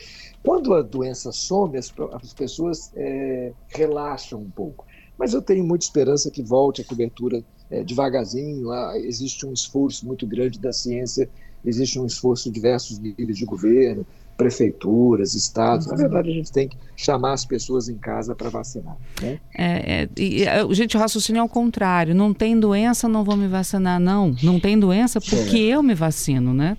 quando 0.43 0.73
a 0.73 0.81
doença 0.81 1.31
some, 1.31 1.77
as, 1.77 1.93
as 2.21 2.33
pessoas 2.33 2.91
é, 2.95 3.51
relaxam 3.69 4.41
um 4.41 4.49
pouco. 4.49 4.85
Mas 5.17 5.33
eu 5.33 5.41
tenho 5.41 5.63
muita 5.63 5.85
esperança 5.85 6.29
que 6.29 6.43
volte 6.43 6.81
a 6.81 6.85
cobertura 6.85 7.43
é, 7.69 7.83
devagarzinho. 7.83 8.71
Ah, 8.71 8.93
existe 8.97 9.45
um 9.45 9.53
esforço 9.53 10.05
muito 10.05 10.27
grande 10.27 10.59
da 10.59 10.71
ciência, 10.71 11.29
existe 11.65 11.99
um 11.99 12.05
esforço 12.05 12.45
de 12.45 12.51
diversos 12.51 12.99
níveis 12.99 13.37
de 13.37 13.45
governo, 13.45 14.05
prefeituras, 14.37 15.33
estados. 15.33 15.87
Na 15.87 15.95
verdade, 15.95 16.29
a 16.29 16.33
gente 16.33 16.51
tem 16.51 16.69
que 16.69 16.77
chamar 16.95 17.33
as 17.33 17.43
pessoas 17.43 17.89
em 17.89 17.97
casa 17.97 18.35
para 18.35 18.49
vacinar. 18.49 18.95
Né? 19.21 19.39
É, 19.57 20.03
é, 20.03 20.09
e, 20.15 20.43
é, 20.43 20.73
gente, 20.73 20.95
o 20.95 20.99
raciocínio 20.99 21.39
é 21.39 21.43
o 21.43 21.49
contrário. 21.49 22.13
Não 22.13 22.33
tem 22.33 22.57
doença, 22.57 23.09
não 23.09 23.23
vou 23.23 23.35
me 23.35 23.47
vacinar, 23.47 23.99
não. 23.99 24.35
Não 24.43 24.59
tem 24.59 24.79
doença 24.79 25.19
porque 25.19 25.57
é. 25.57 25.75
eu 25.75 25.81
me 25.81 25.95
vacino, 25.95 26.53
né? 26.53 26.77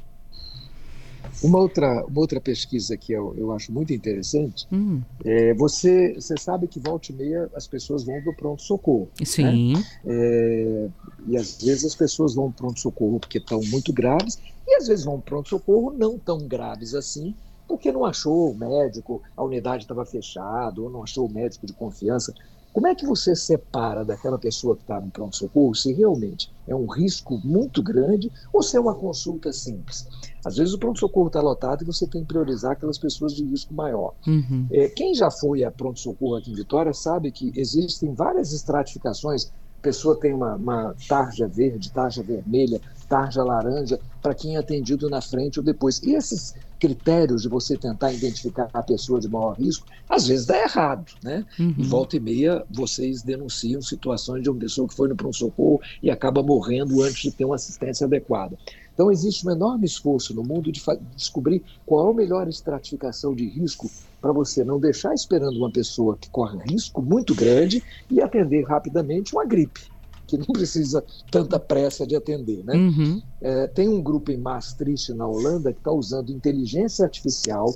Uma 1.43 1.59
outra, 1.59 2.05
uma 2.07 2.21
outra 2.21 2.41
pesquisa 2.41 2.97
que 2.97 3.13
eu, 3.13 3.35
eu 3.37 3.53
acho 3.53 3.73
muito 3.73 3.93
interessante 3.93 4.67
hum. 4.73 5.01
é 5.25 5.55
você, 5.55 6.15
você 6.15 6.37
sabe 6.37 6.67
que 6.67 6.81
volta 6.81 7.13
e 7.13 7.15
meia 7.15 7.49
as 7.55 7.67
pessoas 7.67 8.03
vão 8.05 8.21
para 8.21 8.33
o 8.33 8.37
pronto-socorro. 8.37 9.09
Né? 9.19 9.27
Sim. 9.27 9.73
Né? 9.75 9.85
É, 10.07 10.89
e 11.29 11.37
às 11.37 11.63
vezes 11.63 11.85
as 11.85 11.95
pessoas 11.95 12.35
vão 12.35 12.51
para 12.51 12.65
o 12.65 12.67
pronto-socorro 12.67 13.21
porque 13.21 13.39
estão 13.39 13.61
muito 13.67 13.93
graves 13.93 14.39
e 14.67 14.75
às 14.75 14.89
vezes 14.89 15.05
vão 15.05 15.21
para 15.21 15.21
o 15.21 15.43
pronto-socorro 15.43 15.93
não 15.97 16.19
tão 16.19 16.39
graves 16.39 16.95
assim 16.95 17.35
porque 17.69 17.93
não 17.93 18.05
achou 18.07 18.51
o 18.51 18.57
médico, 18.57 19.23
a 19.37 19.45
unidade 19.45 19.85
estava 19.85 20.05
fechada, 20.07 20.81
ou 20.81 20.89
não 20.89 21.03
achou 21.03 21.27
o 21.27 21.31
médico 21.31 21.67
de 21.67 21.75
confiança. 21.75 22.35
Como 22.79 22.87
é 22.87 22.95
que 22.95 23.05
você 23.05 23.35
separa 23.35 24.05
daquela 24.05 24.39
pessoa 24.39 24.77
que 24.77 24.83
está 24.83 25.01
no 25.01 25.11
pronto-socorro 25.11 25.75
se 25.75 25.93
realmente 25.93 26.49
é 26.65 26.73
um 26.77 26.87
risco 26.87 27.37
muito 27.43 27.83
grande 27.83 28.31
ou 28.53 28.63
se 28.63 28.77
é 28.77 28.81
uma 28.81 28.95
consulta 28.95 29.53
simples? 29.53 30.07
Às 30.45 30.59
vezes 30.59 30.75
o 30.75 30.79
pronto-socorro 30.79 31.27
está 31.27 31.41
lotado 31.41 31.83
e 31.83 31.85
você 31.85 32.07
tem 32.07 32.21
que 32.21 32.29
priorizar 32.29 32.71
aquelas 32.71 32.97
pessoas 32.97 33.35
de 33.35 33.43
risco 33.43 33.75
maior. 33.75 34.15
Uhum. 34.25 34.69
É, 34.71 34.89
quem 34.91 35.13
já 35.13 35.29
foi 35.29 35.65
a 35.65 35.73
pronto-socorro 35.73 36.37
aqui 36.37 36.53
em 36.53 36.55
Vitória 36.55 36.95
sabe 36.95 37.33
que 37.33 37.51
existem 37.57 38.15
várias 38.15 38.53
estratificações. 38.53 39.51
A 39.81 39.83
pessoa 39.83 40.15
tem 40.15 40.33
uma, 40.33 40.55
uma 40.55 40.95
tarja 41.09 41.49
verde, 41.49 41.91
tarja 41.91 42.23
vermelha, 42.23 42.81
tarja 43.09 43.43
laranja, 43.43 43.99
para 44.23 44.37
quem 44.37 44.55
é 44.55 44.61
atendido 44.61 45.11
na 45.11 45.21
frente 45.21 45.59
ou 45.59 45.65
depois. 45.65 46.01
E 46.01 46.15
esses 46.15 46.55
critérios 46.79 47.43
de 47.43 47.49
você 47.49 47.77
tentar 47.77 48.13
identificar 48.13 48.69
a 48.73 48.83
pessoa 48.83 49.21
de 49.21 49.29
maior 49.29 49.53
risco, 49.53 49.87
às 50.09 50.27
vezes 50.27 50.47
dá 50.47 50.59
errado, 50.63 51.13
né? 51.23 51.45
Uhum. 51.59 51.75
E 51.77 51.83
volta 51.83 52.17
e 52.17 52.21
meia 52.21 52.65
vocês 52.71 53.23
denunciam 53.23 53.83
situações 53.83 54.43
de 54.43 54.51
uma 54.51 54.59
pessoa 54.59 54.89
que 54.89 54.95
foi 54.95 55.09
no 55.09 55.17
pronto-socorro 55.17 55.81
e 56.03 56.11
acaba 56.11 56.43
morrendo 56.43 57.03
antes 57.03 57.23
de 57.23 57.31
ter 57.33 57.45
uma 57.45 57.57
assistência 57.57 58.07
adequada. 58.07 58.57
Então 58.95 59.13
existe 59.13 59.47
um 59.47 59.51
enorme 59.51 59.87
esforço 59.87 60.35
no 60.35 60.43
mundo 60.43 60.73
de 60.73 60.83
descobrir 61.15 61.63
qual 61.87 62.09
é 62.09 62.11
a 62.11 62.15
melhor 62.15 62.49
estratificação 62.49 63.35
de 63.35 63.47
risco 63.47 63.89
para 64.21 64.33
você 64.33 64.65
não 64.65 64.81
deixar 64.81 65.15
esperando 65.15 65.57
uma 65.57 65.71
pessoa 65.71 66.17
que 66.21 66.29
corre 66.31 66.59
risco 66.69 67.01
muito 67.01 67.35
grande 67.35 67.83
e 68.11 68.21
atender 68.21 68.65
rapidamente 68.65 69.33
uma 69.33 69.45
gripe 69.45 69.83
que 70.29 70.37
não 70.37 70.45
precisa 70.45 71.03
tanta 71.31 71.59
pressa 71.59 72.07
de 72.07 72.15
atender. 72.15 72.63
Né? 72.63 72.75
Uhum. 72.75 73.23
É, 73.41 73.67
tem 73.67 73.89
um 73.89 74.01
grupo 74.01 74.31
em 74.31 74.37
Maastricht, 74.37 75.13
na 75.15 75.27
Holanda, 75.27 75.73
que 75.73 75.79
está 75.79 75.91
usando 75.91 76.31
inteligência 76.31 77.05
artificial 77.05 77.75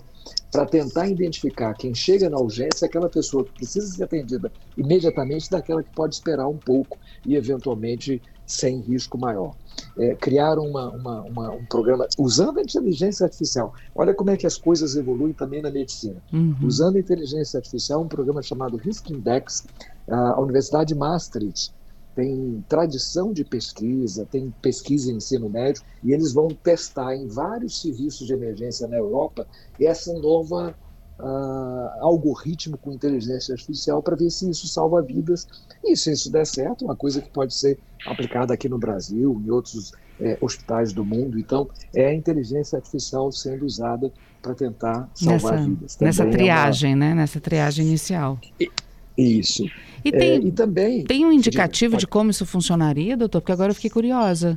para 0.53 0.67
tentar 0.67 1.09
identificar 1.09 1.75
quem 1.75 1.95
chega 1.95 2.29
na 2.29 2.39
urgência, 2.39 2.87
aquela 2.87 3.09
pessoa 3.09 3.43
que 3.43 3.53
precisa 3.53 3.87
ser 3.87 4.05
atendida 4.05 4.53
imediatamente, 4.77 5.51
daquela 5.51 5.83
que 5.83 5.91
pode 5.95 6.15
esperar 6.15 6.47
um 6.47 6.59
pouco 6.59 6.99
e, 7.27 7.35
eventualmente, 7.35 8.21
sem 8.47 8.81
risco 8.81 9.17
maior. 9.17 9.55
É, 9.99 10.15
criaram 10.15 10.65
uma, 10.65 10.91
uma, 10.91 11.23
uma, 11.23 11.51
um 11.53 11.65
programa 11.65 12.07
usando 12.19 12.59
a 12.59 12.63
inteligência 12.63 13.25
artificial. 13.25 13.73
Olha 13.95 14.13
como 14.13 14.31
é 14.31 14.37
que 14.37 14.47
as 14.47 14.59
coisas 14.59 14.95
evoluem 14.95 15.33
também 15.33 15.63
na 15.63 15.71
medicina. 15.71 16.23
Uhum. 16.31 16.55
Usando 16.63 16.97
a 16.97 17.01
inteligência 17.01 17.57
artificial, 17.57 18.03
um 18.03 18.09
programa 18.09 18.43
chamado 18.43 18.77
Risk 18.77 19.11
Index, 19.11 19.65
a 20.07 20.39
Universidade 20.39 20.89
de 20.89 20.95
Maastricht 20.95 21.73
tem 22.15 22.65
tradição 22.69 23.33
de 23.33 23.45
pesquisa, 23.45 24.27
tem 24.31 24.53
pesquisa 24.61 25.11
em 25.11 25.17
ensino 25.17 25.49
médio, 25.49 25.83
e 26.03 26.13
eles 26.13 26.33
vão 26.33 26.49
testar 26.49 27.15
em 27.15 27.27
vários 27.27 27.81
serviços 27.81 28.27
de 28.27 28.33
emergência 28.33 28.87
na 28.87 28.97
Europa 28.97 29.47
essa 29.81 30.13
nova 30.15 30.75
uh, 31.19 32.05
algoritmo 32.05 32.77
com 32.77 32.93
inteligência 32.93 33.53
artificial 33.53 34.03
para 34.03 34.17
ver 34.17 34.31
se 34.31 34.49
isso 34.49 34.67
salva 34.69 35.01
vidas. 35.03 35.47
E 35.85 35.97
se 35.97 36.13
isso 36.13 36.31
der 36.31 36.47
certo, 36.47 36.85
uma 36.85 36.97
coisa 36.97 37.21
que 37.21 37.31
pode 37.31 37.55
ser 37.55 37.79
aplicada 38.07 38.55
aqui 38.55 38.69
no 38.69 38.79
Brasil, 38.79 39.41
em 39.45 39.51
outros 39.51 39.93
é, 40.21 40.39
hospitais 40.41 40.93
do 40.93 41.05
mundo. 41.05 41.39
Então, 41.39 41.69
é 41.95 42.07
a 42.07 42.15
inteligência 42.15 42.77
artificial 42.77 43.31
sendo 43.33 43.65
usada 43.65 44.13
para 44.41 44.55
tentar 44.55 45.09
salvar 45.15 45.53
nessa, 45.53 45.69
vidas. 45.69 45.97
Também 45.97 46.09
nessa 46.09 46.27
triagem, 46.27 46.93
é 46.93 46.95
uma... 46.95 47.05
né? 47.05 47.15
Nessa 47.15 47.41
triagem 47.41 47.87
inicial. 47.87 48.39
E, 48.61 48.71
isso. 49.17 49.65
E, 50.05 50.11
tem, 50.11 50.31
é, 50.31 50.37
e 50.37 50.53
também. 50.53 51.05
Tem 51.05 51.25
um 51.25 51.33
indicativo 51.33 51.97
de, 51.97 52.01
de 52.01 52.07
como 52.07 52.31
isso 52.31 52.45
funcionaria, 52.45 53.17
doutor? 53.17 53.41
Porque 53.41 53.53
agora 53.53 53.71
eu 53.71 53.75
fiquei 53.75 53.91
curiosa. 53.91 54.57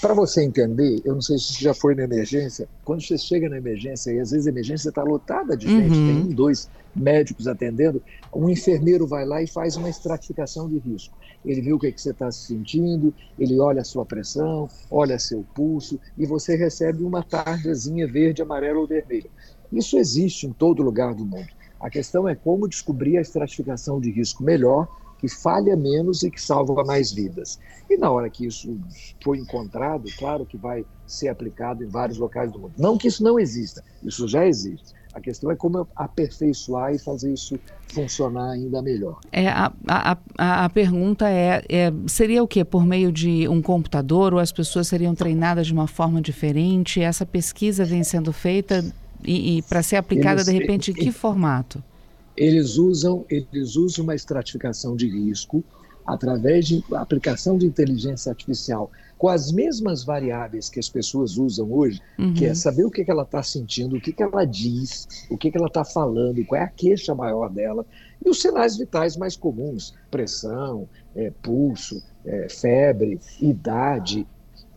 Para 0.00 0.12
você 0.12 0.42
entender, 0.44 1.00
eu 1.04 1.14
não 1.14 1.22
sei 1.22 1.38
se 1.38 1.54
você 1.54 1.64
já 1.64 1.72
foi 1.72 1.94
na 1.94 2.02
emergência, 2.02 2.68
quando 2.84 3.02
você 3.02 3.16
chega 3.16 3.48
na 3.48 3.56
emergência, 3.56 4.10
e 4.12 4.20
às 4.20 4.30
vezes 4.30 4.46
a 4.46 4.50
emergência 4.50 4.90
está 4.90 5.02
lotada 5.02 5.56
de 5.56 5.66
gente, 5.66 5.96
uhum. 5.96 6.06
tem 6.06 6.16
um, 6.16 6.28
dois 6.28 6.68
médicos 6.94 7.48
atendendo, 7.48 8.02
um 8.34 8.50
enfermeiro 8.50 9.06
vai 9.06 9.24
lá 9.24 9.42
e 9.42 9.46
faz 9.46 9.76
uma 9.76 9.88
estratificação 9.88 10.68
de 10.68 10.78
risco. 10.78 11.16
Ele 11.44 11.62
vê 11.62 11.72
o 11.72 11.78
que, 11.78 11.86
é 11.86 11.92
que 11.92 12.00
você 12.00 12.10
está 12.10 12.30
se 12.30 12.46
sentindo, 12.48 13.14
ele 13.38 13.58
olha 13.58 13.80
a 13.80 13.84
sua 13.84 14.04
pressão, 14.04 14.68
olha 14.90 15.18
seu 15.18 15.44
pulso, 15.54 15.98
e 16.18 16.26
você 16.26 16.56
recebe 16.56 17.02
uma 17.02 17.22
tarjazinha 17.22 18.06
verde, 18.06 18.42
amarela 18.42 18.80
ou 18.80 18.86
vermelha. 18.86 19.30
Isso 19.72 19.96
existe 19.96 20.46
em 20.46 20.52
todo 20.52 20.82
lugar 20.82 21.14
do 21.14 21.24
mundo. 21.24 21.48
A 21.80 21.90
questão 21.90 22.28
é 22.28 22.34
como 22.34 22.68
descobrir 22.68 23.18
a 23.18 23.20
estratificação 23.20 24.00
de 24.00 24.10
risco 24.10 24.42
melhor, 24.42 24.88
que 25.18 25.28
falha 25.28 25.76
menos 25.76 26.22
e 26.22 26.30
que 26.30 26.40
salva 26.40 26.84
mais 26.84 27.12
vidas. 27.12 27.58
E 27.88 27.96
na 27.96 28.10
hora 28.10 28.28
que 28.28 28.46
isso 28.46 28.78
for 29.22 29.36
encontrado, 29.36 30.04
claro 30.18 30.44
que 30.44 30.56
vai 30.56 30.84
ser 31.06 31.28
aplicado 31.28 31.82
em 31.82 31.86
vários 31.88 32.18
locais 32.18 32.50
do 32.52 32.58
mundo. 32.58 32.74
Não 32.76 32.98
que 32.98 33.08
isso 33.08 33.22
não 33.22 33.38
exista, 33.38 33.82
isso 34.02 34.28
já 34.28 34.46
existe. 34.46 34.92
A 35.14 35.20
questão 35.20 35.50
é 35.50 35.54
como 35.54 35.86
aperfeiçoar 35.94 36.92
e 36.92 36.98
fazer 36.98 37.32
isso 37.32 37.58
funcionar 37.86 38.50
ainda 38.50 38.82
melhor. 38.82 39.20
É, 39.30 39.48
a, 39.48 39.72
a, 39.86 40.64
a, 40.64 40.68
pergunta 40.68 41.30
é, 41.30 41.62
é, 41.68 41.92
seria 42.08 42.42
o 42.42 42.48
que? 42.48 42.64
Por 42.64 42.84
meio 42.84 43.12
de 43.12 43.46
um 43.48 43.62
computador 43.62 44.34
ou 44.34 44.40
as 44.40 44.50
pessoas 44.50 44.88
seriam 44.88 45.14
treinadas 45.14 45.68
de 45.68 45.72
uma 45.72 45.86
forma 45.86 46.20
diferente? 46.20 47.00
Essa 47.00 47.24
pesquisa 47.24 47.84
vem 47.84 48.02
sendo 48.02 48.32
feita 48.32 48.84
e, 49.24 49.58
e 49.58 49.62
para 49.62 49.82
ser 49.82 49.96
aplicada, 49.96 50.40
eles, 50.40 50.46
de 50.46 50.52
repente, 50.52 50.90
em 50.90 50.94
que 50.94 51.12
formato? 51.12 51.82
Eles 52.36 52.76
usam, 52.76 53.24
eles 53.28 53.76
usam 53.76 54.04
uma 54.04 54.14
estratificação 54.14 54.96
de 54.96 55.08
risco 55.08 55.64
através 56.06 56.66
de 56.66 56.84
aplicação 56.92 57.56
de 57.56 57.66
inteligência 57.66 58.30
artificial 58.30 58.90
com 59.16 59.28
as 59.28 59.50
mesmas 59.50 60.04
variáveis 60.04 60.68
que 60.68 60.78
as 60.78 60.88
pessoas 60.88 61.38
usam 61.38 61.72
hoje, 61.72 62.00
uhum. 62.18 62.34
que 62.34 62.44
é 62.44 62.54
saber 62.54 62.84
o 62.84 62.90
que, 62.90 63.04
que 63.04 63.10
ela 63.10 63.22
está 63.22 63.42
sentindo, 63.42 63.96
o 63.96 64.00
que, 64.00 64.12
que 64.12 64.22
ela 64.22 64.44
diz, 64.44 65.26
o 65.30 65.38
que, 65.38 65.50
que 65.50 65.56
ela 65.56 65.68
está 65.68 65.84
falando, 65.84 66.44
qual 66.44 66.60
é 66.60 66.64
a 66.64 66.68
queixa 66.68 67.14
maior 67.14 67.48
dela, 67.48 67.86
e 68.24 68.28
os 68.28 68.40
sinais 68.40 68.76
vitais 68.76 69.16
mais 69.16 69.36
comuns, 69.36 69.94
pressão, 70.10 70.88
é, 71.14 71.32
pulso, 71.42 72.02
é, 72.24 72.48
febre, 72.50 73.18
idade, 73.40 74.26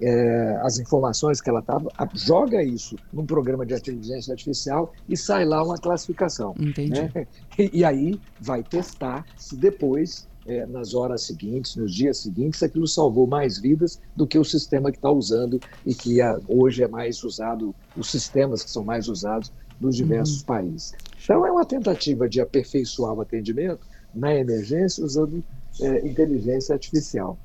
é, 0.01 0.59
as 0.61 0.79
informações 0.79 1.41
que 1.41 1.49
ela 1.49 1.59
estava, 1.59 1.89
joga 2.13 2.63
isso 2.63 2.95
num 3.11 3.25
programa 3.25 3.65
de 3.65 3.73
inteligência 3.73 4.31
artificial 4.31 4.93
e 5.07 5.17
sai 5.17 5.45
lá 5.45 5.63
uma 5.63 5.77
classificação. 5.77 6.53
Entendi. 6.59 7.01
Né? 7.01 7.27
E, 7.57 7.79
e, 7.79 7.83
aí 7.83 8.21
vai 8.39 8.61
testar 8.61 9.25
se 9.35 9.55
depois, 9.55 10.27
é, 10.45 10.63
nas 10.67 10.93
horas 10.93 11.23
seguintes, 11.23 11.75
nos 11.75 11.91
dias 11.91 12.19
seguintes, 12.19 12.61
aquilo 12.61 12.87
salvou 12.87 13.25
mais 13.25 13.57
vidas 13.57 13.99
do 14.15 14.27
que 14.27 14.37
o 14.37 14.43
sistema 14.43 14.91
que 14.91 14.99
está 14.99 15.09
usando 15.09 15.59
e 15.83 15.95
que 15.95 16.21
a, 16.21 16.39
hoje 16.47 16.83
é 16.83 16.87
mais 16.87 17.23
usado, 17.23 17.73
os 17.95 18.11
sistemas 18.11 18.61
que 18.63 18.69
são 18.69 18.83
mais 18.83 19.07
usados 19.07 19.51
nos 19.81 19.95
diversos 19.95 20.41
uhum. 20.41 20.45
países. 20.45 20.93
Então 21.23 21.43
é 21.47 21.51
uma 21.51 21.65
tentativa 21.65 22.29
de 22.29 22.39
aperfeiçoar 22.39 23.13
o 23.13 23.21
atendimento 23.21 23.87
na 24.13 24.35
emergência 24.35 25.03
usando 25.03 25.43
é, 25.81 26.07
inteligência 26.07 26.73
artificial. 26.73 27.37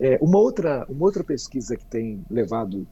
É, 0.00 0.18
uma, 0.22 0.38
outra, 0.38 0.86
uma 0.88 1.04
outra 1.04 1.22
pesquisa 1.22 1.76
que 1.76 1.84
tem 1.84 2.24
levado 2.30 2.86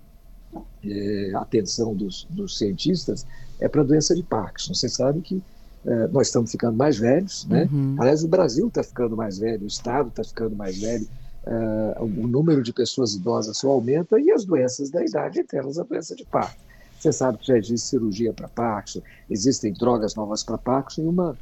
é, 0.84 1.32
a 1.34 1.40
atenção 1.40 1.94
dos, 1.94 2.26
dos, 2.30 2.58
cientistas 2.58 3.26
é 3.58 3.66
para 3.66 3.80
a 3.80 3.84
doença 3.84 4.14
de 4.14 4.22
Parkinson. 4.22 4.74
Você 4.74 4.88
sabe 4.88 5.22
que 5.22 5.42
é, 5.86 6.06
nós 6.08 6.26
estamos 6.26 6.50
ficando 6.50 6.76
mais 6.76 6.98
velhos, 6.98 7.46
né? 7.46 7.68
Uhum. 7.72 7.96
Aliás, 7.98 8.22
o 8.22 8.28
Brasil 8.28 8.68
está 8.68 8.82
ficando 8.82 9.16
mais 9.16 9.38
velho, 9.38 9.64
o 9.64 9.66
Estado 9.66 10.08
está 10.08 10.22
ficando 10.22 10.54
mais 10.54 10.78
velho, 10.78 11.08
é, 11.46 11.96
o 12.00 12.06
número 12.06 12.62
de 12.62 12.74
pessoas 12.74 13.14
idosas 13.14 13.56
só 13.56 13.70
aumenta 13.70 14.20
e 14.20 14.30
as 14.30 14.44
doenças 14.44 14.90
da 14.90 15.02
idade, 15.02 15.40
entre 15.40 15.58
elas 15.58 15.78
a 15.78 15.84
doença 15.84 16.14
de 16.14 16.24
Parkinson. 16.26 16.68
Você 16.98 17.12
sabe 17.12 17.38
que 17.38 17.46
já 17.46 17.56
existe 17.56 17.88
cirurgia 17.88 18.34
para 18.34 18.48
Parkinson, 18.48 19.00
existem 19.30 19.72
drogas 19.72 20.14
novas 20.14 20.42
para 20.42 20.58
Parkinson 20.58 21.02
e 21.02 21.06
uma, 21.06 21.38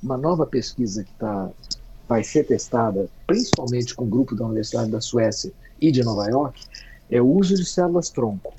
uma 0.00 0.16
nova 0.16 0.46
pesquisa 0.46 1.02
que 1.02 1.10
está 1.10 1.50
vai 2.08 2.24
ser 2.24 2.44
testada, 2.44 3.08
principalmente 3.26 3.94
com 3.94 4.04
o 4.04 4.08
grupo 4.08 4.34
da 4.34 4.46
Universidade 4.46 4.90
da 4.90 5.00
Suécia 5.00 5.52
e 5.80 5.92
de 5.92 6.02
Nova 6.02 6.26
York, 6.28 6.64
é 7.10 7.20
o 7.20 7.26
uso 7.26 7.54
de 7.54 7.64
células-tronco. 7.64 8.54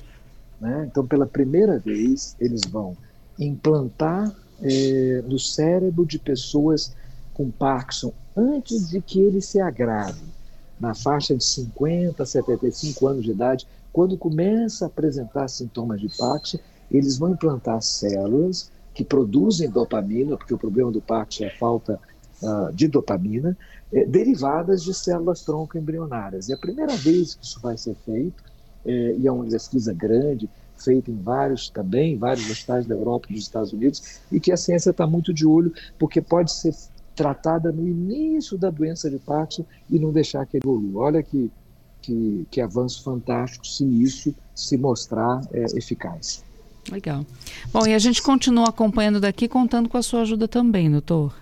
Né? 0.60 0.86
Então, 0.90 1.06
pela 1.06 1.26
primeira 1.26 1.78
vez, 1.78 2.36
eles 2.38 2.62
vão 2.70 2.96
implantar 3.38 4.32
eh, 4.62 5.22
no 5.26 5.38
cérebro 5.38 6.04
de 6.06 6.18
pessoas 6.18 6.94
com 7.34 7.50
Parkinson 7.50 8.12
antes 8.36 8.88
de 8.90 9.00
que 9.00 9.20
ele 9.20 9.40
se 9.40 9.60
agrave, 9.60 10.22
na 10.78 10.94
faixa 10.94 11.36
de 11.36 11.44
50 11.44 12.22
a 12.22 12.26
75 12.26 13.06
anos 13.06 13.24
de 13.24 13.32
idade, 13.32 13.66
quando 13.92 14.16
começa 14.16 14.84
a 14.84 14.88
apresentar 14.88 15.48
sintomas 15.48 16.00
de 16.00 16.08
Parkinson, 16.16 16.58
eles 16.90 17.18
vão 17.18 17.30
implantar 17.30 17.82
células 17.82 18.70
que 18.94 19.04
produzem 19.04 19.68
dopamina, 19.68 20.36
porque 20.36 20.54
o 20.54 20.58
problema 20.58 20.90
do 20.90 21.00
Parkinson 21.00 21.44
é 21.44 21.48
a 21.48 21.58
falta 21.58 22.00
uh, 22.42 22.72
de 22.72 22.88
dopamina, 22.88 23.56
eh, 23.92 24.04
derivadas 24.04 24.82
de 24.82 24.94
células 24.94 25.42
tronco 25.42 25.76
embrionárias. 25.76 26.48
É 26.48 26.54
a 26.54 26.58
primeira 26.58 26.94
vez 26.96 27.34
que 27.34 27.44
isso 27.44 27.60
vai 27.60 27.76
ser 27.76 27.96
feito, 28.04 28.42
eh, 28.84 29.16
e 29.18 29.26
é 29.26 29.32
uma 29.32 29.44
pesquisa 29.44 29.92
grande, 29.92 30.48
feita 30.76 31.10
em 31.10 31.20
vários 31.20 31.68
também, 31.68 32.16
vários 32.16 32.48
hospitais 32.50 32.86
da 32.86 32.94
Europa 32.94 33.26
e 33.30 33.34
dos 33.34 33.42
Estados 33.42 33.72
Unidos, 33.72 34.20
e 34.30 34.40
que 34.40 34.52
a 34.52 34.56
ciência 34.56 34.90
está 34.90 35.06
muito 35.06 35.32
de 35.34 35.46
olho, 35.46 35.72
porque 35.98 36.20
pode 36.20 36.52
ser 36.52 36.74
tratada 37.14 37.70
no 37.70 37.86
início 37.86 38.56
da 38.56 38.70
doença 38.70 39.10
de 39.10 39.18
Parkinson 39.18 39.64
e 39.90 39.98
não 39.98 40.12
deixar 40.12 40.46
que 40.46 40.56
evolua. 40.56 41.02
Olha 41.04 41.22
que, 41.22 41.50
que, 42.00 42.46
que 42.50 42.60
avanço 42.60 43.02
fantástico 43.02 43.66
se 43.66 43.84
isso 43.84 44.34
se 44.54 44.76
mostrar 44.78 45.42
é, 45.52 45.64
eficaz. 45.76 46.42
Legal. 46.90 47.26
Bom, 47.72 47.86
e 47.86 47.94
a 47.94 47.98
gente 47.98 48.22
continua 48.22 48.70
acompanhando 48.70 49.20
daqui, 49.20 49.48
contando 49.48 49.88
com 49.88 49.98
a 49.98 50.02
sua 50.02 50.22
ajuda 50.22 50.48
também, 50.48 50.90
doutor. 50.90 51.34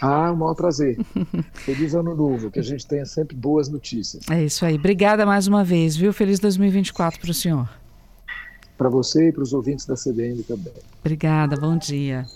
Ah, 0.00 0.32
um 0.32 0.36
maior 0.36 0.54
prazer. 0.54 0.98
Feliz 1.52 1.94
ano 1.94 2.14
novo, 2.14 2.50
que 2.50 2.58
a 2.58 2.62
gente 2.62 2.86
tenha 2.86 3.04
sempre 3.04 3.36
boas 3.36 3.68
notícias. 3.68 4.24
É 4.30 4.42
isso 4.42 4.64
aí. 4.64 4.76
Obrigada 4.76 5.26
mais 5.26 5.46
uma 5.46 5.62
vez, 5.62 5.96
viu? 5.96 6.12
Feliz 6.12 6.38
2024 6.38 7.20
para 7.20 7.30
o 7.30 7.34
senhor. 7.34 7.68
Para 8.78 8.88
você 8.88 9.28
e 9.28 9.32
para 9.32 9.42
os 9.42 9.52
ouvintes 9.52 9.84
da 9.84 9.94
CBN 9.94 10.42
também. 10.42 10.72
Obrigada, 11.00 11.56
bom 11.56 11.76
dia. 11.76 12.26